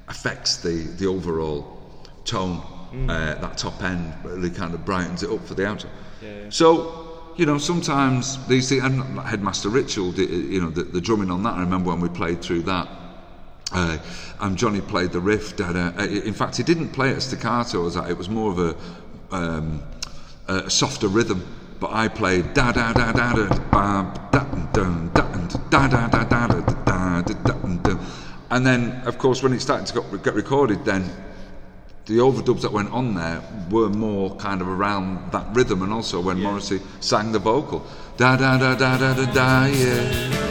[0.08, 1.78] affects the the overall
[2.24, 2.60] tone.
[3.08, 5.88] Uh, that top end really kind of brightens it up for the outro.
[6.52, 7.05] So
[7.36, 11.54] you know, sometimes these things, and Headmaster Ritual, you know, the, the drumming on that,
[11.54, 12.88] I remember when we played through that,
[13.72, 13.98] uh,
[14.40, 15.56] and Johnny played the riff.
[15.56, 18.58] Da, da, uh, in fact, he didn't play it staccato that, it was more of
[18.58, 19.82] a, um,
[20.48, 21.46] a softer rhythm,
[21.78, 25.22] but I played da da da da da ba, da dun, da
[25.68, 27.98] da da da da da da da da da
[28.50, 31.10] and then, of course, when it started to got- get recorded, then
[32.06, 36.20] the overdubs that went on there were more kind of around that rhythm, and also
[36.20, 37.84] when Morrissey sang the vocal,
[38.16, 40.46] da da da da da da da, yeah.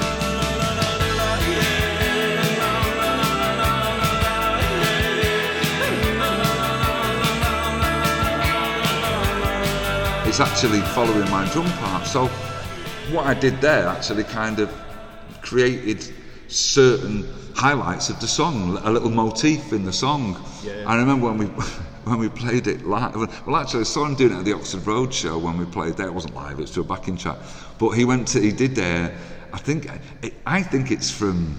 [10.28, 12.06] It's actually following my drum part.
[12.06, 12.28] So
[13.14, 14.70] what I did there actually kind of
[15.42, 16.14] created
[16.48, 20.42] certain highlights of the song, a little motif in the song.
[20.64, 20.84] Yeah.
[20.86, 21.46] I remember when we
[22.06, 23.16] when we played it live.
[23.48, 25.98] Well, actually, I saw him doing it at the Oxford Road show when we played
[25.98, 26.08] there.
[26.08, 27.38] It wasn't live; it was to a backing track.
[27.80, 29.18] But he went to he did there.
[29.54, 29.90] I think
[30.22, 31.56] it, I think it's from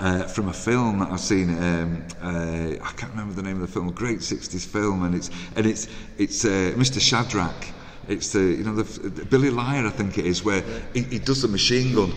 [0.00, 1.50] uh, from a film that I've seen.
[1.50, 3.90] Um, uh, I can't remember the name of the film.
[3.92, 7.00] Great '60s film, and it's and it's it's uh, Mr.
[7.00, 7.72] Shadrack.
[8.08, 10.62] It's the you know the, the Billy Liar, I think it is, where
[10.94, 12.12] he, he does the machine gun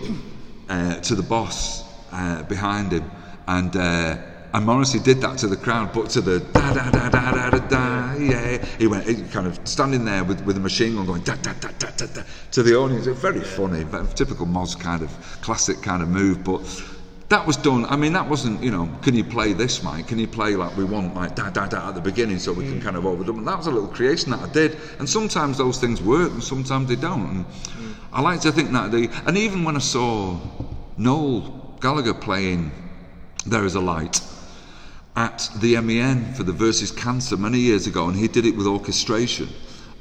[0.71, 3.09] uh, to the boss uh, behind him,
[3.47, 3.75] and.
[3.75, 4.17] Uh,
[4.53, 7.49] and Morrissey did that to the crowd, but to the da da da da da
[7.51, 8.57] da da, yeah.
[8.77, 11.53] He went he kind of standing there with, with a machine gun going da da
[11.53, 13.07] da da da da to the audience.
[13.07, 15.09] Very funny, very typical Moz kind of
[15.41, 16.43] classic kind of move.
[16.43, 16.59] But
[17.31, 17.85] that was done.
[17.85, 18.89] I mean, that wasn't you know.
[19.01, 20.07] Can you play this, Mike?
[20.07, 22.65] Can you play like we want, like da da da at the beginning, so we
[22.65, 23.37] can kind of overdub?
[23.37, 24.77] And that was a little creation that I did.
[24.99, 27.25] And sometimes those things work, and sometimes they don't.
[27.29, 27.45] And
[28.13, 29.07] I like to think that they.
[29.25, 30.39] And even when I saw
[30.97, 32.71] Noel Gallagher playing
[33.45, 34.21] "There Is a Light."
[35.13, 38.65] at the MEN for the Versus Cancer many years ago, and he did it with
[38.65, 39.49] orchestration.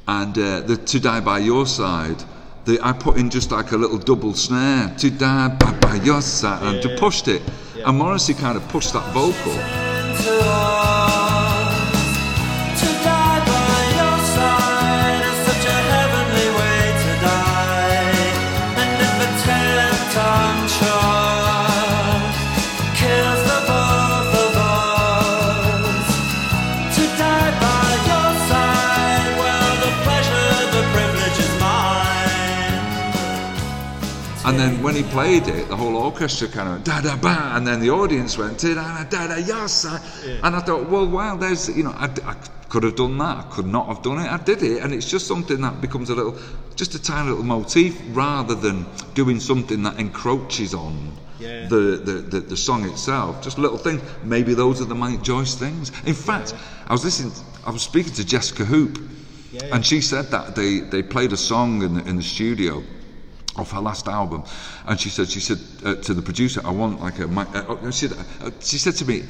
[0.07, 2.23] And uh, the To Die by Your Side,
[2.65, 6.61] the, I put in just like a little double snare, To Die by, Your Side,
[6.63, 7.41] and to pushed it.
[7.85, 9.90] And Morrissey kind of pushed that vocal.
[34.51, 37.65] And then when he played it, the whole orchestra kind of da da ba, and
[37.65, 39.85] then the audience went da da da da yes.
[40.43, 42.33] And I thought, well, wow, there's you know, I, I
[42.67, 44.29] could have done that, I could not have done it.
[44.29, 46.37] I did it, and it's just something that becomes a little,
[46.75, 51.13] just a tiny little motif, rather than doing something that encroaches on.
[51.39, 51.67] Yeah.
[51.69, 54.01] The, the, the, the song itself, just little things.
[54.25, 55.93] Maybe those are the Mike Joyce things.
[56.05, 56.53] In fact,
[56.87, 57.31] I was listening,
[57.65, 58.99] I was speaking to Jesca Hoop,
[59.53, 59.75] Yeah, yeah.
[59.75, 62.83] and she said that they, they played a song in the, in the studio
[63.55, 64.43] of her last album,
[64.85, 67.91] and she said she said uh, to the producer, "I want like a." Uh, uh,
[67.91, 69.23] she, said, uh, she said to me,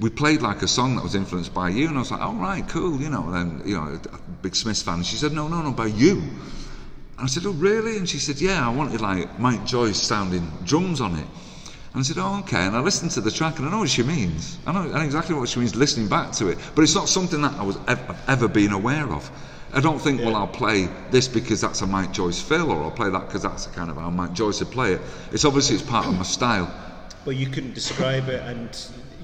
[0.00, 2.34] "We played like a song that was influenced by you," and I was like, "All
[2.34, 3.24] right, cool," you know.
[3.28, 4.96] And then you know, a big Smiths fan.
[4.96, 6.16] And she said, "No, no, no, by you."
[7.18, 10.50] And I said, "Oh, really?" And she said, "Yeah, I wanted like Mike Joyce sounding
[10.64, 11.26] drums on it."
[11.94, 13.90] And I said, "Oh, okay." And I listened to the track, and I know what
[13.90, 14.58] she means.
[14.66, 16.58] I know, I know exactly what she means listening back to it.
[16.74, 19.30] But it's not something that I was ever, ever been aware of.
[19.74, 22.90] I don't think, well, I'll play this because that's a Mike Joyce fill, or I'll
[22.90, 25.00] play that because that's the kind of how Mike Joyce would play it.
[25.32, 26.72] It's obviously it's part of my style.
[27.24, 28.68] But you couldn't describe it, and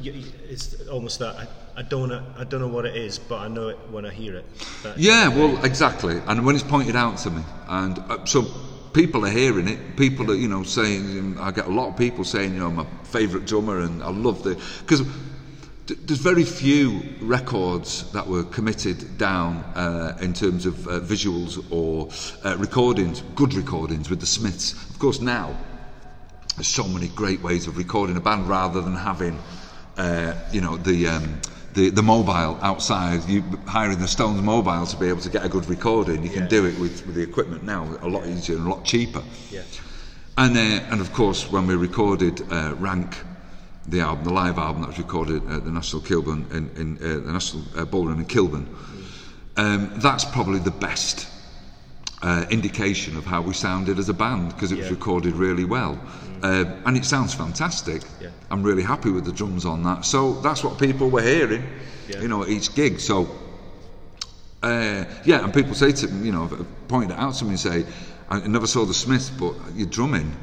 [0.02, 3.18] y y- it's almost that I, I don't know, I don't know what it is,
[3.18, 4.46] but I know it when I hear it.
[4.84, 6.18] That- Yeah, well, exactly.
[6.26, 8.46] And when it's pointed out to me, and uh, so
[8.94, 9.96] people are hearing it.
[9.96, 11.36] People are, you know, saying.
[11.38, 14.42] I get a lot of people saying, you know, my favourite drummer, and I love
[14.44, 15.02] the because
[15.94, 22.08] there's very few records that were committed down uh, in terms of uh, visuals or
[22.44, 24.72] uh, recordings, good recordings with the Smiths.
[24.90, 25.56] Of course, now
[26.56, 29.38] there's so many great ways of recording a band rather than having,
[29.96, 31.40] uh, you know, the, um,
[31.74, 33.24] the the mobile outside.
[33.28, 36.22] You hiring the Stones mobile to be able to get a good recording.
[36.22, 36.48] You can Yeah.
[36.48, 39.22] do it with, with the equipment now a lot easier and a lot cheaper.
[39.50, 39.62] Yeah.
[40.36, 43.16] And uh, and of course, when we recorded uh, Rank,
[43.90, 47.24] the album, the live album that was recorded at the National Kilburn in, in uh,
[47.26, 48.68] the National uh, Ballroom in Kilburn,
[49.56, 51.26] um, that's probably the best
[52.22, 55.98] uh, indication of how we sounded as a band because it was recorded really well,
[56.42, 58.02] uh, and it sounds fantastic.
[58.20, 58.28] Yeah.
[58.50, 60.04] I'm really happy with the drums on that.
[60.04, 61.64] So that's what people were hearing,
[62.08, 62.20] Yeah.
[62.20, 63.00] you know, at each gig.
[63.00, 63.28] So
[64.62, 66.48] uh, yeah, and people say to me, you know,
[66.88, 67.86] point it out to me and say,
[68.28, 70.36] I never saw the Smiths, but your drumming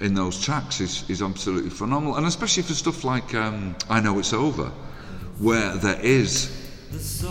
[0.00, 4.18] in those tracks is, is absolutely phenomenal, and especially for stuff like um, I Know
[4.18, 4.70] It's Over,
[5.38, 6.50] where there is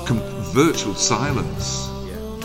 [0.06, 0.20] com-
[0.54, 1.88] virtual silence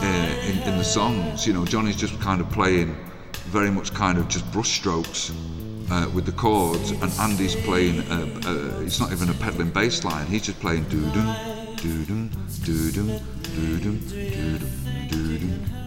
[0.02, 1.46] uh, in, in the songs.
[1.46, 2.96] You know, Johnny's just kind of playing
[3.46, 5.32] very much kind of just brushstrokes.
[5.90, 8.00] Uh, with the chords, and Andy's playing.
[8.10, 10.26] Uh, uh, it's not even a pedaling bass line.
[10.26, 11.34] He's just playing doo doo
[11.76, 12.28] doo doo
[12.62, 13.18] doo doo
[13.56, 14.58] doo doo
[15.08, 15.77] doo doo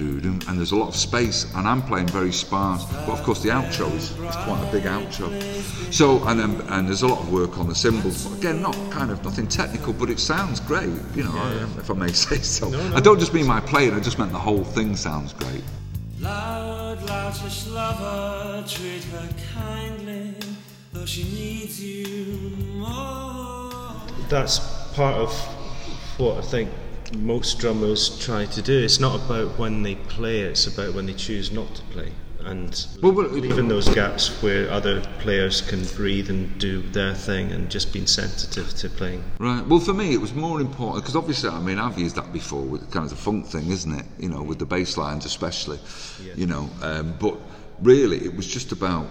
[0.00, 2.84] and there's a lot of space, and I'm playing very sparse.
[2.84, 5.30] But of course, the outro is, is quite a big outro.
[5.92, 8.26] So, and then, and there's a lot of work on the cymbals.
[8.26, 10.88] But again, not kind of nothing technical, but it sounds great.
[11.14, 12.68] You know, if I may say so.
[12.94, 15.62] I don't just mean my playing; I just meant the whole thing sounds great.
[16.18, 20.34] Loud, loutish lover, treat her kindly,
[20.92, 23.94] though she needs you more.
[24.28, 24.58] That's
[24.94, 25.32] part of
[26.18, 26.70] what I think
[27.16, 28.82] most drummers try to do.
[28.82, 32.12] It's not about when they play; it's about when they choose not to play,
[32.44, 37.70] and Well, leaving those gaps where other players can breathe and do their thing, and
[37.70, 39.24] just being sensitive to playing.
[39.38, 39.66] Right.
[39.66, 42.62] Well, for me, it was more important because obviously, I mean, I've used that before
[42.62, 44.06] with kind of the funk thing, isn't it?
[44.18, 45.78] You know, with the bass lines especially.
[46.22, 46.34] yeah.
[46.36, 47.36] You know, um, but
[47.80, 49.06] really, it was just about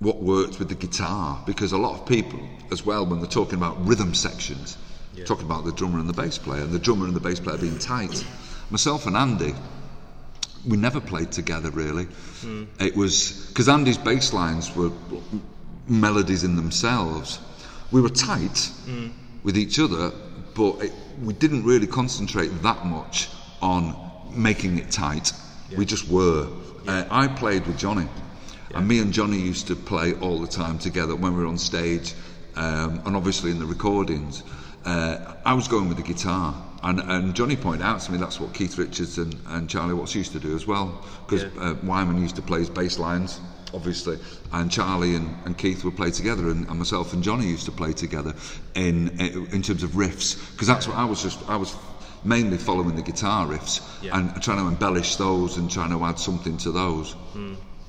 [0.00, 2.38] what worked with the guitar because a lot of people,
[2.70, 4.76] as well, when they're talking about rhythm sections,
[5.24, 7.58] talking about the drummer and the bass player, and the drummer and the bass player
[7.58, 8.24] being tight.
[8.70, 9.54] Myself and Andy,
[10.66, 12.06] we never played together really.
[12.80, 14.90] It was because Andy's bass lines were
[15.88, 17.40] melodies in themselves.
[17.90, 18.70] We were tight
[19.42, 20.12] with each other,
[20.54, 20.92] but it,
[21.22, 23.28] we didn't really concentrate that much
[23.62, 23.96] on
[24.34, 25.32] making it tight.
[25.76, 26.48] We just were.
[26.86, 28.06] Uh, I played with Johnny,
[28.74, 31.58] and me and Johnny used to play all the time together when we were on
[31.58, 32.14] stage,
[32.56, 34.42] um, and obviously in the recordings.
[34.84, 38.40] Uh, I was going with the guitar, and, and Johnny pointed out to me that's
[38.40, 41.62] what Keith Richards and, and Charlie Watts used to do as well, because Yeah.
[41.62, 43.40] uh, Wyman used to play his bass lines,
[43.74, 44.18] obviously,
[44.52, 47.72] and Charlie and, and Keith would play together, and, and myself and Johnny used to
[47.72, 48.34] play together
[48.74, 49.08] in
[49.52, 51.74] in terms of riffs, because that's what I was just I was
[52.24, 54.16] mainly following the guitar riffs Yeah.
[54.18, 57.14] and trying to embellish those and trying to add something to those.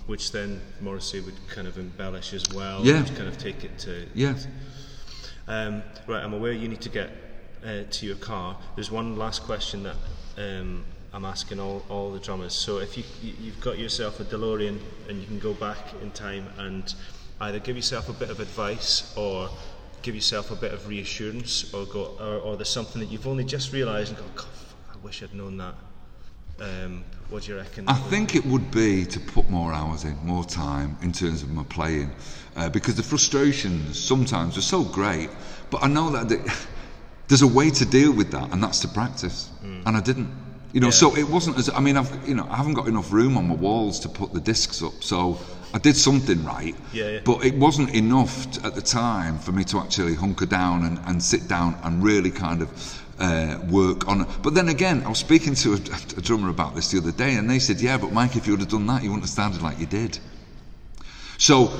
[0.08, 2.84] which then Morrissey would kind of embellish as well.
[2.84, 3.04] Yeah.
[3.04, 4.08] Kind of take it to.
[4.16, 4.34] Yeah.
[5.50, 7.10] Um, right, I'm aware you need to get
[7.66, 8.56] uh, to your car.
[8.76, 9.95] There's one last question that
[10.38, 12.54] um, I'm asking all, all the drummers.
[12.54, 14.80] So if you, you- you've got yourself a DeLorean
[15.10, 16.93] and you can go back in time and
[17.41, 19.50] either give yourself a bit of advice or
[20.04, 23.43] give yourself a bit of reassurance or go or, or there's something that you've only
[23.43, 24.47] just realised and go, "God,
[24.93, 25.74] I wish I'd known that.
[26.62, 27.86] Um, what do you reckon?
[27.88, 31.50] I think it would be to put more hours in, more time in terms of
[31.52, 32.12] my playing,
[32.60, 35.30] uh, because the frustrations sometimes are so great.
[35.70, 36.38] But I know that the,
[37.28, 39.49] there's a way to deal with that, and that's to practice.
[39.86, 40.30] And I didn't,
[40.74, 40.88] you know.
[40.88, 40.91] Yeah.
[41.03, 43.47] So it wasn't as I mean, I've you know, I haven't got enough room on
[43.47, 45.03] my walls to put the discs up.
[45.03, 45.39] So
[45.74, 47.20] I did something right, Yeah, yeah.
[47.24, 48.34] but it wasn't enough
[48.66, 52.32] at the time for me to actually hunker down and, and sit down and really
[52.32, 52.70] kind of
[53.20, 54.28] uh, work on it.
[54.41, 55.80] But then again, I was speaking to a,
[56.18, 58.53] a drummer about this the other day, and they said, "Yeah, but Mike, if you
[58.53, 60.20] would have done that, you wouldn't have sounded like you did."
[61.40, 61.72] So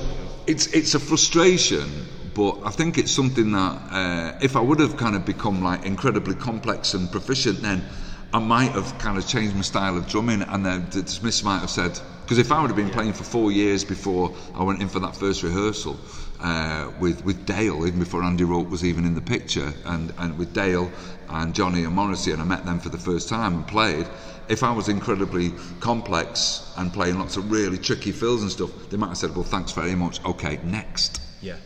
[0.46, 1.86] it's it's a frustration,
[2.34, 5.84] but I think it's something that uh, if I would have kind of become like
[5.84, 7.84] incredibly complex and proficient, then
[8.32, 11.58] I might have kind of changed my style of drumming, and then the Smiths might
[11.58, 11.92] have said,
[12.22, 15.00] because if I would have been playing for four years before I went in for
[15.00, 15.98] that first rehearsal
[16.40, 20.38] uh, with with Dale, even before Andy Rourke was even in the picture, and and
[20.38, 20.90] with Dale
[21.28, 24.06] and Johnny and Morrissey, and I met them for the first time and played.
[24.48, 28.96] If I was incredibly complex and playing lots of really tricky fills and stuff, they
[28.96, 30.24] might have said, "Well, thanks very much.
[30.24, 31.56] Okay, next." yeah.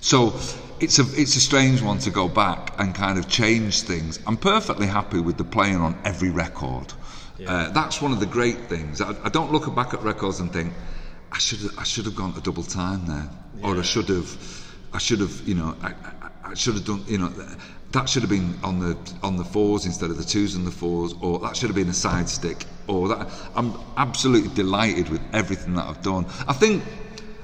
[0.00, 0.34] So
[0.80, 4.18] it's a it's a strange one to go back and kind of change things.
[4.26, 6.92] I'm perfectly happy with the playing on every record.
[7.46, 9.00] Uh, that's one of the great things.
[9.00, 10.72] I, I don't look back at records and think
[11.32, 13.28] I should I should have gone to double time there,
[13.62, 14.30] or I should have
[14.92, 17.32] I should have you know I, I, I should have done you know
[17.92, 20.70] that should have been on the on the fours instead of the twos and the
[20.70, 25.22] fours, or that should have been a side stick, or that I'm absolutely delighted with
[25.32, 26.26] everything that I've done.
[26.46, 26.84] I think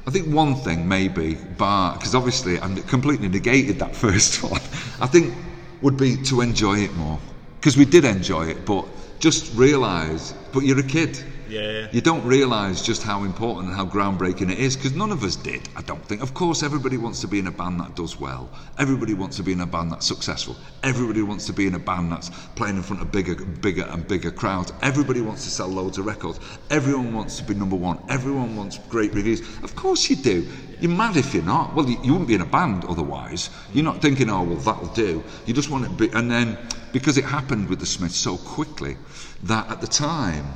[0.07, 4.61] I think one thing maybe, bar because obviously I'm completely negated that first one.
[5.01, 5.35] I think
[5.81, 7.19] would be to enjoy it more
[7.61, 8.85] because we did enjoy it, but
[9.19, 10.35] just realise.
[10.53, 11.23] But you're a kid.
[11.49, 11.89] Yeah.
[11.93, 15.37] You don't realise just how important and how groundbreaking it is because none of us
[15.37, 16.23] did, I don't think.
[16.23, 18.51] Of course, everybody wants to be in a band that does well.
[18.79, 20.57] Everybody wants to be in a band that's successful.
[20.83, 24.07] Everybody wants to be in a band that's playing in front of bigger, bigger and
[24.07, 24.73] bigger crowds.
[24.83, 26.41] Everybody wants to sell loads of records.
[26.71, 27.99] Everyone wants to be number one.
[28.09, 29.41] Everyone wants great reviews.
[29.63, 30.47] Of course, you do.
[30.81, 31.75] You're mad if you're not.
[31.75, 33.51] Well, you, you wouldn't be in a band otherwise.
[33.73, 35.25] You're not thinking, oh, well, that'll do.
[35.47, 35.97] You just want it.
[35.97, 36.57] Be, and then,
[36.93, 38.97] because it happened with the Smiths so quickly,
[39.45, 40.47] that at the time,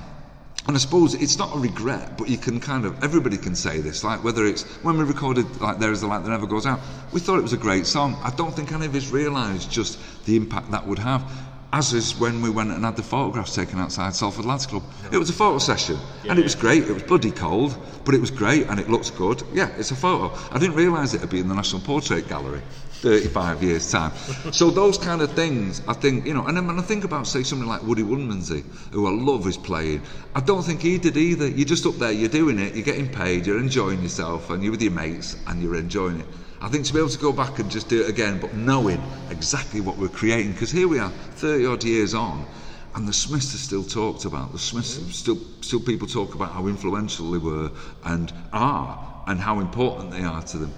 [0.67, 3.81] and I suppose it's not a regret, but you can kind of everybody can say
[3.81, 4.05] this.
[4.05, 6.81] Like whether it's when we recorded like "There Is a Light That Never Goes Out,"
[7.13, 8.17] we thought it was a great song.
[8.23, 11.31] I don't think any of us realised just the impact that would have.
[11.75, 14.83] As is when we went and had the photographs taken outside Salford Lads Club.
[15.11, 15.99] It was a photo session,
[16.29, 16.85] and it was great.
[16.85, 19.43] It was bloody cold, but it was great, and it looks good.
[19.55, 20.37] Yeah, it's a photo.
[20.51, 22.61] I didn't realise it'd be in the National Portrait Gallery.
[23.03, 24.13] 35 years time.
[24.53, 27.27] So those kind of things I think you know and then when I think about
[27.27, 30.03] say somebody like Woody Woodmansey who I love his playing
[30.37, 31.49] I don't think he did either.
[31.49, 34.71] You're just up there you're doing it you're getting paid you're enjoying yourself and you're
[34.71, 36.27] with your mates and you're enjoying it.
[36.61, 39.03] I think to be able to go back and just do it again but knowing
[39.31, 42.47] exactly what we're creating because here we are 30 odd years on
[42.95, 44.53] and the Smiths are still talked about.
[44.53, 45.11] The Smiths mm-hmm.
[45.11, 47.71] still still people talk about how influential they were
[48.05, 50.75] and are and how important they are to them.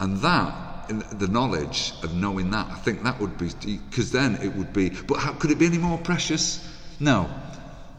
[0.00, 3.50] And that the knowledge of knowing that I think that would be
[3.90, 6.66] because then it would be but how could it be any more precious
[7.00, 7.28] no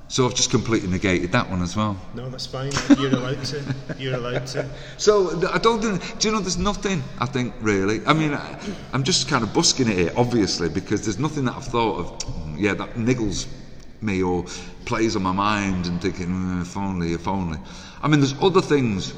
[0.10, 2.72] so I've just completely negated that one as well No, that's fine.
[3.00, 3.64] You're allowed to.
[3.98, 4.70] You're allowed to.
[4.98, 6.20] so I don't think.
[6.20, 6.40] Do you know?
[6.42, 7.02] There's nothing.
[7.20, 8.06] I think really.
[8.06, 8.60] I mean, I,
[8.92, 12.06] I'm just kind of busking it here, obviously, because there's nothing that I've thought of.
[12.20, 13.48] "Mm, Yeah, that niggles
[14.02, 14.46] me or
[14.86, 17.58] plays on my mind and thinking, "Mm, if only, if only.
[18.04, 19.14] I mean, there's other things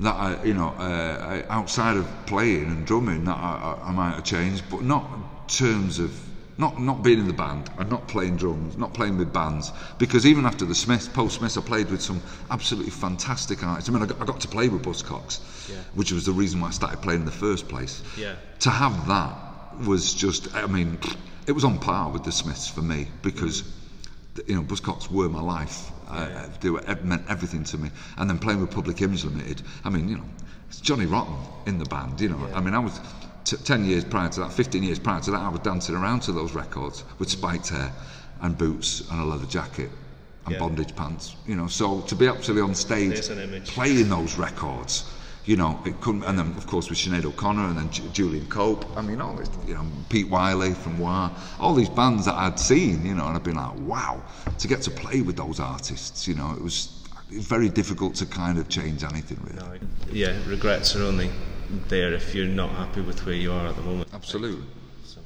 [0.00, 4.14] that I, you know, uh, outside of playing and drumming that I, I, I might
[4.14, 6.10] have changed, but not in terms of
[6.58, 9.72] not not being in the band and not playing drums, not playing with bands.
[9.98, 12.20] Because even after the Smiths, post Smiths, I played with some
[12.50, 13.88] absolutely fantastic artists.
[13.88, 15.40] I mean, I got, I got to play with Buzzcocks,
[15.70, 15.76] Yeah.
[15.94, 18.02] which was the reason why I started playing in the first place.
[18.18, 18.34] Yeah.
[18.60, 20.98] To have that was just, I mean,
[21.46, 23.64] it was on par with the Smiths for me because
[24.46, 25.90] you know, Buzzcocks were my life.
[26.10, 27.90] Uh, they were, it meant everything to me.
[28.16, 30.24] And then playing with Public Image Limited, I mean, you know,
[30.68, 31.36] it's Johnny Rotten
[31.66, 32.48] in the band, you know.
[32.54, 33.00] I mean, I was
[33.44, 36.20] t- 10 years prior to that, 15 years prior to that, I was dancing around
[36.22, 37.92] to those records with spiked hair
[38.40, 39.90] and boots and a leather jacket
[40.46, 40.58] and Yeah.
[40.60, 41.66] bondage pants, you know.
[41.66, 43.28] So to be actually on stage
[43.66, 45.04] playing those records,
[45.44, 46.24] you know, it couldn't.
[46.24, 48.84] And then of course with Sinead O'Connor and then Ju- Julian Cope.
[48.96, 52.58] I mean, all this, you know, Pete Wylie from Wah, all these bands that I'd
[52.58, 54.22] seen, you know, and I'd been like, wow,
[54.58, 56.96] to get to play with those artists, you know, it was
[57.30, 59.78] very difficult to kind of change anything really.
[59.80, 61.30] No, yeah, regrets are only
[61.88, 64.08] there if you're not happy with where you are at the moment.
[64.12, 64.64] Absolutely.
[65.04, 65.20] So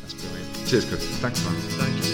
[0.00, 0.66] that's brilliant.
[0.66, 1.06] Cheers, Chris.
[1.18, 1.54] Thanks, man.
[1.54, 2.11] Thank you.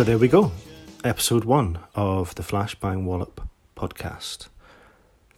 [0.00, 0.50] So there we go,
[1.04, 3.42] episode one of the Flashbang Wallop
[3.76, 4.48] podcast.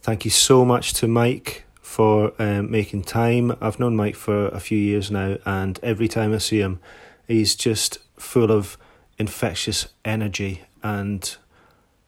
[0.01, 3.55] Thank you so much to Mike for um, making time.
[3.61, 6.79] I've known Mike for a few years now, and every time I see him,
[7.27, 8.77] he's just full of
[9.19, 11.35] infectious energy and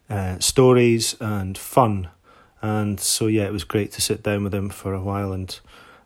[0.09, 2.07] uh, stories and fun.
[2.61, 5.59] And so, yeah, it was great to sit down with him for a while and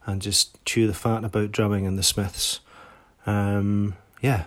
[0.05, 2.61] and just chew the fat about drumming and the Smiths.
[3.27, 4.45] Um, yeah,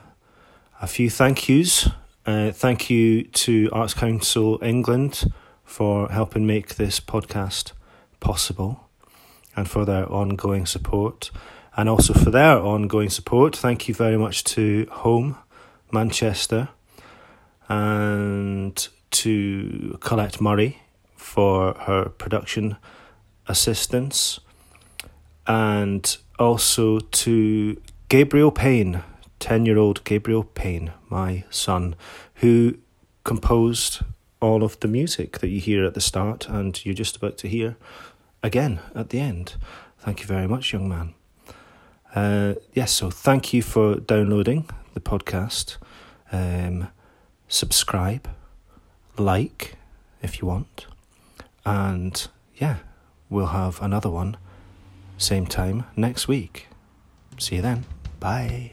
[0.80, 1.88] a few thank yous.
[2.26, 5.32] Uh, thank you to Arts Council England
[5.64, 7.72] for helping make this podcast
[8.18, 8.81] possible
[9.56, 11.30] and for their ongoing support.
[11.76, 15.36] And also for their ongoing support, thank you very much to Home
[15.90, 16.68] Manchester
[17.68, 20.82] and to Colette Murray
[21.16, 22.76] for her production
[23.46, 24.40] assistance,
[25.46, 29.02] and also to Gabriel Payne,
[29.38, 31.94] 10 year old Gabriel Payne, my son,
[32.36, 32.76] who
[33.24, 34.02] composed
[34.40, 37.48] all of the music that you hear at the start and you're just about to
[37.48, 37.76] hear
[38.42, 39.56] again at the end.
[39.98, 41.14] Thank you very much, young man.
[42.14, 45.76] Uh, yes, so thank you for downloading the podcast.
[46.30, 46.88] Um,
[47.48, 48.28] subscribe,
[49.16, 49.76] like
[50.22, 50.86] if you want.
[51.64, 52.78] And yeah,
[53.30, 54.36] we'll have another one
[55.16, 56.68] same time next week.
[57.38, 57.84] See you then.
[58.20, 58.72] Bye.